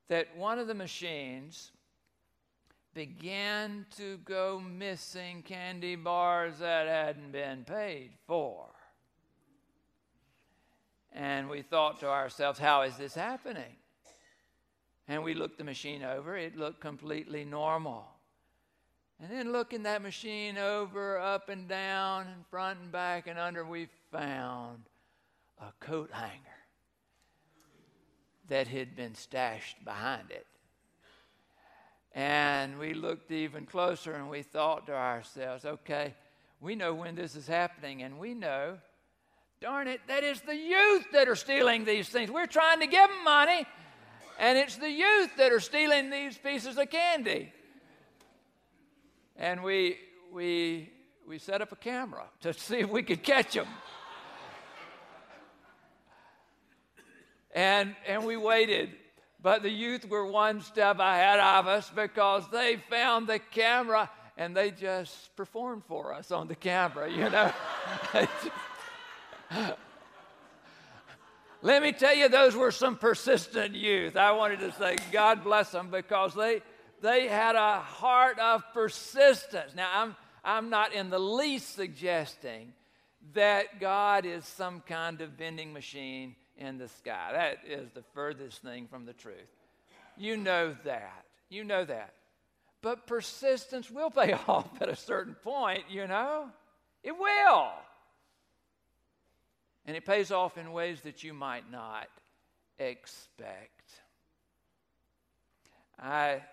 that 0.08 0.36
one 0.38 0.58
of 0.58 0.68
the 0.68 0.74
machines 0.74 1.72
began 2.94 3.86
to 3.98 4.18
go 4.20 4.60
missing 4.60 5.44
candy 5.44 5.96
bars 5.96 6.60
that 6.60 6.88
hadn't 6.88 7.32
been 7.32 7.64
paid 7.66 8.12
for. 8.26 8.68
And 11.14 11.50
we 11.50 11.62
thought 11.62 12.00
to 12.02 12.08
ourselves, 12.08 12.60
how 12.60 12.84
is 12.84 12.96
this 12.98 13.16
happening? 13.16 13.76
And 15.08 15.24
we 15.24 15.34
looked 15.34 15.58
the 15.58 15.64
machine 15.64 16.04
over, 16.04 16.38
it 16.38 16.56
looked 16.56 16.82
completely 16.82 17.44
normal. 17.44 18.08
And 19.22 19.30
then 19.30 19.52
looking 19.52 19.84
that 19.84 20.02
machine 20.02 20.58
over, 20.58 21.20
up 21.20 21.50
and 21.50 21.68
down, 21.68 22.28
and 22.28 22.46
front 22.50 22.80
and 22.80 22.92
back 22.92 23.28
and 23.28 23.38
under, 23.38 23.66
we 23.66 23.88
found 24.12 24.84
a 25.60 25.74
coat 25.80 26.10
hanger 26.14 26.38
that 28.48 28.68
had 28.68 28.96
been 28.96 29.16
stashed 29.16 29.84
behind 29.84 30.32
it. 30.32 30.46
And 32.14 32.80
we 32.80 32.94
looked 32.94 33.32
even 33.32 33.66
closer 33.66 34.14
and 34.14 34.30
we 34.30 34.42
thought 34.42 34.88
to 34.88 34.94
ourselves, 34.94 35.66
okay, 35.66 36.16
we 36.62 36.76
know 36.76 36.94
when 36.94 37.16
this 37.16 37.36
is 37.36 37.48
happening, 37.48 38.04
and 38.04 38.20
we 38.20 38.34
know, 38.34 38.78
darn 39.62 39.90
it, 39.90 40.00
that 40.08 40.24
is 40.24 40.40
the 40.42 40.56
youth 40.56 41.06
that 41.12 41.28
are 41.28 41.36
stealing 41.36 41.84
these 41.84 42.08
things. 42.08 42.32
We're 42.32 42.46
trying 42.46 42.80
to 42.80 42.88
give 42.88 43.10
them 43.10 43.24
money, 43.26 43.66
and 44.40 44.58
it's 44.58 44.78
the 44.78 44.90
youth 44.90 45.36
that 45.38 45.52
are 45.52 45.60
stealing 45.60 46.10
these 46.10 46.38
pieces 46.38 46.78
of 46.78 46.90
candy. 46.90 47.52
And 49.36 49.62
we, 49.62 49.98
we, 50.32 50.90
we 51.28 51.40
set 51.40 51.62
up 51.62 51.74
a 51.74 51.76
camera 51.76 52.24
to 52.42 52.54
see 52.54 52.80
if 52.80 52.90
we 52.90 53.04
could 53.04 53.22
catch 53.22 53.54
them. 53.54 53.68
and, 57.54 57.96
and 58.08 58.26
we 58.26 58.38
waited. 58.38 58.92
But 59.42 59.64
the 59.64 59.70
youth 59.70 60.08
were 60.08 60.26
one 60.26 60.62
step 60.62 61.00
ahead 61.00 61.40
of 61.40 61.68
us 61.68 61.90
because 61.94 62.44
they 62.50 62.78
found 62.90 63.28
the 63.28 63.40
camera 63.40 64.10
and 64.38 64.56
they 64.56 64.72
just 64.72 65.36
performed 65.36 65.84
for 65.86 66.14
us 66.14 66.32
on 66.32 66.48
the 66.48 66.56
camera, 66.56 67.12
you 67.12 67.30
know. 67.30 67.52
Let 71.62 71.84
me 71.84 71.92
tell 71.92 72.16
you, 72.16 72.30
those 72.30 72.56
were 72.56 72.72
some 72.72 72.96
persistent 72.96 73.76
youth. 73.76 74.16
I 74.16 74.32
wanted 74.32 74.60
to 74.60 74.72
say, 74.74 74.96
God 75.12 75.44
bless 75.44 75.72
them 75.72 75.90
because 75.90 76.34
they, 76.34 76.62
they 77.02 77.28
had 77.28 77.56
a 77.56 77.80
heart 77.80 78.40
of 78.40 78.64
persistence. 78.74 79.76
Now, 79.76 79.90
I'm, 79.94 80.16
I'm 80.44 80.70
not 80.70 80.94
in 80.94 81.10
the 81.10 81.20
least 81.20 81.76
suggesting 81.76 82.74
that 83.34 83.80
God 83.80 84.26
is 84.26 84.46
some 84.46 84.82
kind 84.82 85.20
of 85.22 85.32
vending 85.32 85.74
machine 85.74 86.36
in 86.58 86.78
the 86.78 86.88
sky. 86.88 87.30
That 87.34 87.60
is 87.68 87.90
the 87.94 88.04
furthest 88.14 88.62
thing 88.62 88.88
from 88.88 89.06
the 89.06 89.14
truth. 89.14 89.36
You 90.18 90.38
know 90.38 90.76
that. 90.86 91.26
You 91.50 91.64
know 91.64 91.84
that. 91.84 92.14
But 92.82 93.08
persistence 93.08 93.92
will 93.92 94.12
pay 94.12 94.34
off 94.48 94.70
at 94.82 94.88
a 94.88 94.96
certain 94.96 95.36
point, 95.36 95.84
you 95.90 96.08
know. 96.08 96.50
It 97.04 97.18
will. 97.18 97.72
And 99.90 99.98
it 99.98 100.06
pays 100.06 100.30
off 100.30 100.60
in 100.60 100.72
ways 100.72 101.02
that 101.02 101.24
you 101.24 101.34
might 101.34 101.72
not 101.72 102.10
expect. 102.78 103.82
I 106.00 106.44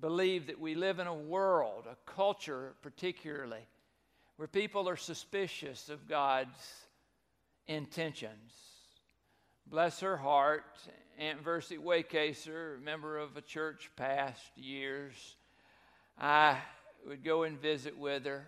believe 0.00 0.46
that 0.46 0.60
we 0.60 0.76
live 0.76 1.00
in 1.00 1.08
a 1.08 1.12
world, 1.12 1.86
a 1.90 1.96
culture 2.08 2.74
particularly, 2.82 3.66
where 4.36 4.46
people 4.46 4.88
are 4.88 4.94
suspicious 4.94 5.88
of 5.88 6.06
God's 6.06 6.56
intentions. 7.66 8.52
Bless 9.66 9.98
her 9.98 10.16
heart, 10.16 10.78
Aunt 11.18 11.42
Versie 11.42 11.78
Waycaser, 11.78 12.80
member 12.80 13.18
of 13.18 13.36
a 13.36 13.42
church 13.42 13.90
past 13.96 14.56
years. 14.56 15.34
I 16.16 16.58
would 17.08 17.24
go 17.24 17.42
and 17.42 17.60
visit 17.60 17.98
with 17.98 18.24
her. 18.24 18.46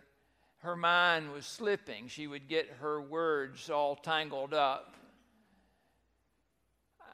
Her 0.59 0.77
mind 0.77 1.33
was 1.33 1.47
slipping. 1.47 2.09
She 2.09 2.27
would 2.27 2.49
get 2.49 2.69
her 2.81 3.00
words 3.00 3.71
all 3.71 3.95
tangled 3.95 4.53
up. 4.53 4.95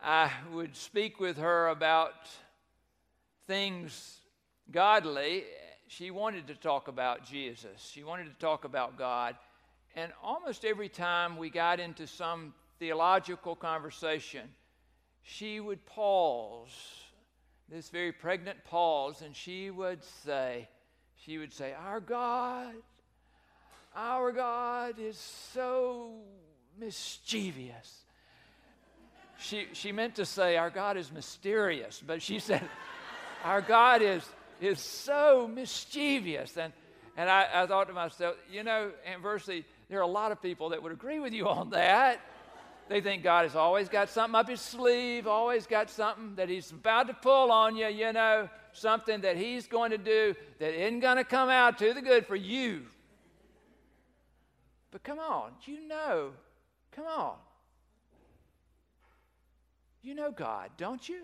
I 0.03 0.31
would 0.53 0.77
speak 0.77 1.21
with 1.21 1.39
her 1.39 1.69
about 1.69 2.15
things 3.47 4.19
godly. 4.71 5.45
She 5.89 6.11
wanted 6.11 6.47
to 6.49 6.55
talk 6.55 6.89
about 6.89 7.25
Jesus, 7.25 7.91
she 7.93 8.03
wanted 8.03 8.25
to 8.25 8.39
talk 8.39 8.65
about 8.65 8.99
God. 8.99 9.37
And 9.97 10.13
almost 10.23 10.65
every 10.65 10.89
time 10.89 11.37
we 11.37 11.51
got 11.51 11.79
into 11.79 12.07
some 12.07 12.53
theological 12.81 13.55
conversation, 13.55 14.49
she 15.23 15.61
would 15.61 15.87
pause, 15.87 16.73
this 17.69 17.91
very 17.91 18.11
pregnant 18.11 18.65
pause, 18.65 19.23
and 19.23 19.37
she 19.37 19.71
would 19.71 20.03
say, 20.03 20.69
she 21.17 21.39
would 21.39 21.53
say, 21.53 21.73
Our 21.73 22.01
God, 22.01 22.75
our 23.95 24.33
God 24.33 24.99
is 24.99 25.17
so 25.53 26.15
mischievous. 26.79 28.05
She, 29.39 29.67
she 29.73 29.93
meant 29.93 30.17
to 30.17 30.25
say, 30.25 30.57
Our 30.57 30.71
God 30.71 30.97
is 30.97 31.13
mysterious, 31.13 32.03
but 32.05 32.23
she 32.23 32.39
said, 32.39 32.63
Our 33.45 33.61
God 33.61 34.03
is, 34.03 34.27
is 34.61 34.81
so 34.81 35.49
mischievous. 35.53 36.57
And, 36.57 36.73
and 37.17 37.29
I, 37.29 37.47
I 37.55 37.67
thought 37.67 37.89
to 37.89 37.93
myself, 37.93 38.37
you 38.51 38.63
know, 38.63 38.91
Versie, 39.23 39.65
there 39.89 39.99
are 39.99 40.03
a 40.03 40.07
lot 40.07 40.33
of 40.33 40.43
people 40.43 40.71
that 40.71 40.83
would 40.83 40.93
agree 40.93 41.21
with 41.21 41.33
you 41.33 41.49
on 41.49 41.71
that. 41.71 42.21
They 42.89 43.01
think 43.01 43.23
God 43.23 43.45
has 43.45 43.57
always 43.57 43.89
got 43.89 44.11
something 44.11 44.35
up 44.35 44.49
his 44.49 44.61
sleeve, 44.61 45.27
always 45.27 45.67
got 45.67 45.89
something 45.89 46.35
that 46.37 46.49
he's 46.49 46.71
about 46.71 47.07
to 47.07 47.15
pull 47.15 47.51
on 47.51 47.77
you, 47.77 47.87
you 47.87 48.13
know, 48.13 48.49
something 48.73 49.23
that 49.23 49.37
he's 49.37 49.67
going 49.67 49.91
to 49.91 49.99
do 49.99 50.35
that 50.59 50.75
isn't 50.75 51.01
going 51.01 51.17
to 51.17 51.25
come 51.25 51.49
out 51.49 51.79
to 51.79 51.95
the 51.95 52.03
good 52.03 52.27
for 52.27 52.37
you. 52.37 52.83
But 54.95 55.03
come 55.03 55.19
on, 55.19 55.51
you 55.65 55.89
know, 55.89 56.31
come 56.93 57.07
on. 57.07 57.35
You 60.03 60.15
know 60.15 60.31
God, 60.31 60.71
don't 60.77 61.09
you? 61.09 61.23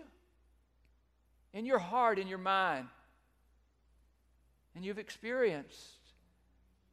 In 1.53 1.65
your 1.65 1.79
heart, 1.79 2.19
in 2.19 2.27
your 2.27 2.37
mind. 2.37 2.87
And 4.75 4.83
you've 4.83 4.99
experienced 4.99 5.99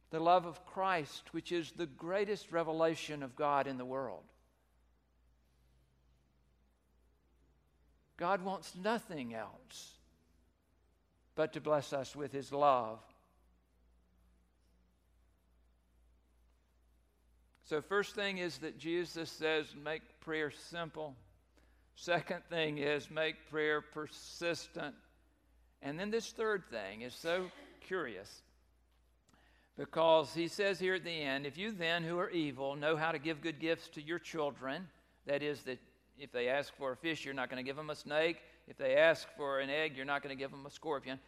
the 0.09 0.21
love 0.21 0.45
of 0.45 0.65
Christ, 0.65 1.23
which 1.33 1.51
is 1.51 1.73
the 1.73 1.85
greatest 1.85 2.49
revelation 2.49 3.23
of 3.23 3.35
God 3.35 3.67
in 3.67 3.77
the 3.77 3.83
world. 3.83 4.23
God 8.15 8.41
wants 8.41 8.73
nothing 8.81 9.33
else 9.33 9.95
but 11.35 11.51
to 11.51 11.59
bless 11.59 11.91
us 11.91 12.15
with 12.15 12.31
His 12.31 12.53
love. 12.53 12.99
So, 17.69 17.81
first 17.81 18.15
thing 18.15 18.39
is 18.39 18.57
that 18.59 18.79
Jesus 18.79 19.29
says, 19.29 19.67
make 19.83 20.01
prayer 20.21 20.49
simple. 20.49 21.15
Second 21.93 22.41
thing 22.49 22.79
is, 22.79 23.11
make 23.11 23.35
prayer 23.51 23.79
persistent. 23.79 24.95
And 25.83 25.99
then 25.99 26.09
this 26.09 26.31
third 26.31 26.63
thing 26.71 27.01
is 27.01 27.13
so 27.13 27.45
curious 27.81 28.41
because 29.77 30.33
he 30.33 30.47
says 30.47 30.79
here 30.79 30.95
at 30.95 31.03
the 31.03 31.11
end, 31.11 31.45
if 31.45 31.59
you 31.59 31.71
then 31.71 32.01
who 32.01 32.17
are 32.17 32.31
evil 32.31 32.75
know 32.75 32.97
how 32.97 33.11
to 33.11 33.19
give 33.19 33.39
good 33.39 33.59
gifts 33.59 33.87
to 33.89 34.01
your 34.01 34.17
children, 34.17 34.87
that 35.27 35.43
is, 35.43 35.61
that 35.65 35.77
if 36.17 36.31
they 36.31 36.47
ask 36.47 36.75
for 36.75 36.93
a 36.93 36.97
fish, 36.97 37.23
you're 37.23 37.35
not 37.35 37.51
going 37.51 37.63
to 37.63 37.69
give 37.69 37.75
them 37.75 37.91
a 37.91 37.95
snake. 37.95 38.37
If 38.67 38.79
they 38.79 38.95
ask 38.95 39.27
for 39.37 39.59
an 39.59 39.69
egg, 39.69 39.95
you're 39.95 40.07
not 40.07 40.23
going 40.23 40.35
to 40.35 40.41
give 40.43 40.49
them 40.49 40.65
a 40.65 40.71
scorpion. 40.71 41.19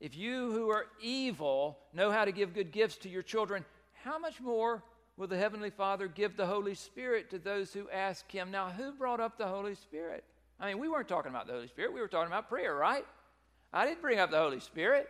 If 0.00 0.16
you 0.16 0.50
who 0.50 0.70
are 0.70 0.86
evil 1.00 1.78
know 1.92 2.10
how 2.10 2.24
to 2.24 2.32
give 2.32 2.52
good 2.52 2.72
gifts 2.72 2.96
to 2.96 3.08
your 3.08 3.22
children, 3.22 3.64
how 4.02 4.18
much 4.18 4.40
more 4.40 4.82
will 5.16 5.26
the 5.26 5.38
Heavenly 5.38 5.70
Father 5.70 6.08
give 6.08 6.36
the 6.36 6.46
Holy 6.46 6.74
Spirit 6.74 7.30
to 7.30 7.38
those 7.38 7.72
who 7.72 7.88
ask 7.90 8.30
Him? 8.30 8.50
Now, 8.50 8.70
who 8.70 8.92
brought 8.92 9.20
up 9.20 9.38
the 9.38 9.46
Holy 9.46 9.74
Spirit? 9.74 10.24
I 10.58 10.68
mean, 10.68 10.78
we 10.78 10.88
weren't 10.88 11.08
talking 11.08 11.30
about 11.30 11.46
the 11.46 11.52
Holy 11.52 11.68
Spirit, 11.68 11.92
we 11.92 12.00
were 12.00 12.08
talking 12.08 12.32
about 12.32 12.48
prayer, 12.48 12.74
right? 12.74 13.04
I 13.72 13.86
didn't 13.86 14.02
bring 14.02 14.18
up 14.18 14.30
the 14.30 14.38
Holy 14.38 14.60
Spirit. 14.60 15.08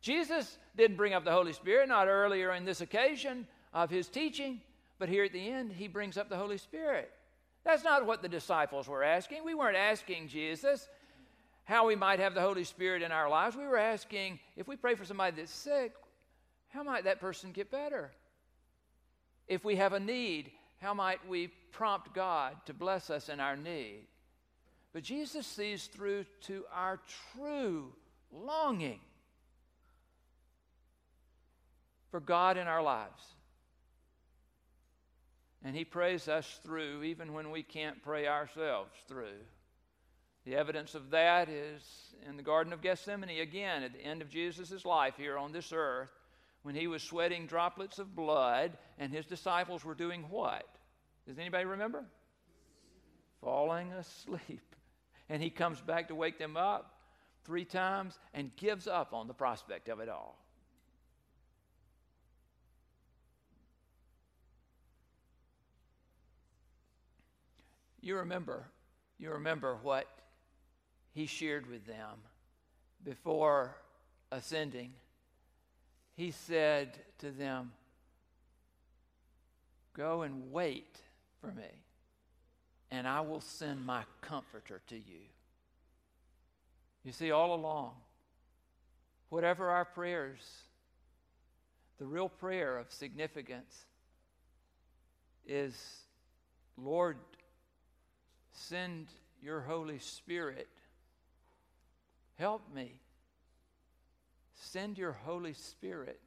Jesus 0.00 0.58
didn't 0.76 0.96
bring 0.96 1.14
up 1.14 1.24
the 1.24 1.32
Holy 1.32 1.52
Spirit, 1.52 1.88
not 1.88 2.08
earlier 2.08 2.52
in 2.52 2.64
this 2.64 2.80
occasion 2.80 3.46
of 3.72 3.90
His 3.90 4.08
teaching, 4.08 4.60
but 4.98 5.08
here 5.08 5.24
at 5.24 5.32
the 5.32 5.48
end, 5.48 5.72
He 5.72 5.88
brings 5.88 6.16
up 6.16 6.28
the 6.28 6.36
Holy 6.36 6.58
Spirit. 6.58 7.10
That's 7.64 7.84
not 7.84 8.06
what 8.06 8.22
the 8.22 8.28
disciples 8.28 8.88
were 8.88 9.02
asking. 9.02 9.44
We 9.44 9.54
weren't 9.54 9.76
asking 9.76 10.28
Jesus 10.28 10.88
how 11.64 11.86
we 11.86 11.96
might 11.96 12.20
have 12.20 12.34
the 12.34 12.40
Holy 12.40 12.62
Spirit 12.62 13.02
in 13.02 13.10
our 13.10 13.28
lives. 13.28 13.56
We 13.56 13.66
were 13.66 13.76
asking 13.76 14.38
if 14.56 14.68
we 14.68 14.76
pray 14.76 14.94
for 14.94 15.04
somebody 15.04 15.36
that's 15.36 15.50
sick, 15.50 15.92
how 16.68 16.84
might 16.84 17.04
that 17.04 17.20
person 17.20 17.50
get 17.50 17.70
better? 17.70 18.12
If 19.48 19.64
we 19.64 19.76
have 19.76 19.92
a 19.92 20.00
need, 20.00 20.50
how 20.80 20.94
might 20.94 21.26
we 21.28 21.48
prompt 21.72 22.14
God 22.14 22.56
to 22.66 22.74
bless 22.74 23.10
us 23.10 23.28
in 23.28 23.40
our 23.40 23.56
need? 23.56 24.06
But 24.92 25.02
Jesus 25.02 25.46
sees 25.46 25.86
through 25.86 26.24
to 26.42 26.64
our 26.72 27.00
true 27.34 27.92
longing 28.32 29.00
for 32.10 32.20
God 32.20 32.56
in 32.56 32.66
our 32.66 32.82
lives. 32.82 33.22
And 35.62 35.76
He 35.76 35.84
prays 35.84 36.28
us 36.28 36.60
through 36.64 37.02
even 37.02 37.32
when 37.32 37.50
we 37.50 37.62
can't 37.62 38.02
pray 38.02 38.26
ourselves 38.26 38.92
through. 39.08 39.38
The 40.44 40.54
evidence 40.54 40.94
of 40.94 41.10
that 41.10 41.48
is 41.48 41.82
in 42.28 42.36
the 42.36 42.42
Garden 42.42 42.72
of 42.72 42.80
Gethsemane 42.80 43.40
again 43.40 43.82
at 43.82 43.92
the 43.92 44.04
end 44.04 44.22
of 44.22 44.30
Jesus' 44.30 44.84
life 44.84 45.14
here 45.16 45.36
on 45.36 45.52
this 45.52 45.72
earth 45.74 46.10
when 46.66 46.74
he 46.74 46.88
was 46.88 47.00
sweating 47.00 47.46
droplets 47.46 48.00
of 48.00 48.16
blood 48.16 48.76
and 48.98 49.12
his 49.12 49.24
disciples 49.24 49.84
were 49.84 49.94
doing 49.94 50.24
what? 50.30 50.66
Does 51.24 51.38
anybody 51.38 51.64
remember? 51.64 52.04
Falling 53.40 53.92
asleep. 53.92 54.40
And 55.28 55.42
he 55.42 55.50
comes 55.50 55.80
back 55.80 56.06
to 56.08 56.14
wake 56.14 56.38
them 56.38 56.56
up 56.56 57.00
three 57.44 57.64
times 57.64 58.16
and 58.32 58.54
gives 58.54 58.86
up 58.86 59.12
on 59.12 59.26
the 59.26 59.34
prospect 59.34 59.88
of 59.88 59.98
it 59.98 60.08
all. 60.08 60.38
You 68.00 68.18
remember, 68.18 68.68
you 69.18 69.32
remember 69.32 69.78
what 69.82 70.06
he 71.12 71.26
shared 71.26 71.68
with 71.68 71.84
them 71.86 72.20
before 73.02 73.76
ascending. 74.30 74.92
He 76.16 76.30
said 76.30 76.98
to 77.18 77.30
them, 77.30 77.72
Go 79.94 80.22
and 80.22 80.50
wait 80.52 80.98
for 81.40 81.48
me, 81.48 81.70
and 82.90 83.06
I 83.06 83.20
will 83.20 83.40
send 83.40 83.84
my 83.84 84.02
comforter 84.20 84.80
to 84.88 84.96
you. 84.96 85.22
You 87.04 87.12
see, 87.12 87.30
all 87.30 87.54
along, 87.54 87.92
whatever 89.28 89.70
our 89.70 89.84
prayers, 89.84 90.40
the 91.98 92.06
real 92.06 92.28
prayer 92.28 92.78
of 92.78 92.90
significance 92.90 93.84
is 95.46 95.74
Lord, 96.76 97.16
Send 98.56 99.08
your 99.42 99.60
Holy 99.60 99.98
Spirit. 99.98 100.68
Help 102.36 102.62
me. 102.74 103.00
Send 104.56 104.98
your 104.98 105.12
Holy 105.12 105.52
Spirit. 105.52 106.18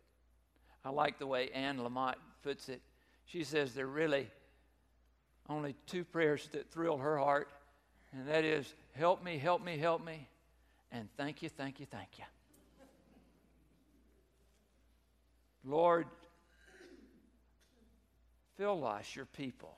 I 0.85 0.91
like 0.91 1.19
the 1.19 1.27
way 1.27 1.49
Anne 1.49 1.79
Lamott 1.79 2.15
puts 2.43 2.69
it. 2.69 2.81
She 3.25 3.43
says 3.43 3.73
there 3.73 3.85
are 3.85 3.89
really 3.89 4.29
only 5.49 5.75
two 5.87 6.03
prayers 6.03 6.47
that 6.51 6.71
thrill 6.71 6.97
her 6.97 7.17
heart, 7.17 7.49
and 8.13 8.27
that 8.27 8.45
is, 8.45 8.73
Help 8.93 9.23
me, 9.23 9.37
help 9.37 9.63
me, 9.63 9.77
help 9.77 10.03
me, 10.03 10.27
and 10.91 11.07
thank 11.17 11.41
you, 11.41 11.49
thank 11.49 11.79
you, 11.79 11.85
thank 11.85 12.17
you. 12.17 12.25
Lord, 15.63 16.07
fill 18.57 18.85
us, 18.85 19.15
your 19.15 19.25
people, 19.25 19.75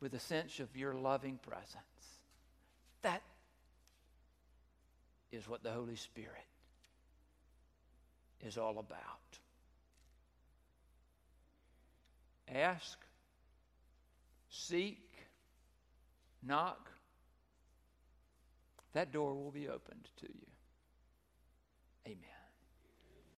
with 0.00 0.14
a 0.14 0.18
sense 0.18 0.58
of 0.60 0.76
your 0.76 0.94
loving 0.94 1.38
presence. 1.38 1.76
That 3.02 3.22
is 5.30 5.48
what 5.48 5.62
the 5.62 5.70
Holy 5.70 5.96
Spirit 5.96 6.44
is 8.42 8.58
all 8.58 8.78
about. 8.78 9.38
Ask, 12.48 12.98
seek, 14.50 15.08
knock. 16.42 16.90
That 18.92 19.12
door 19.12 19.34
will 19.34 19.50
be 19.50 19.68
opened 19.68 20.08
to 20.18 20.26
you. 20.26 20.46
Amen. 22.06 22.41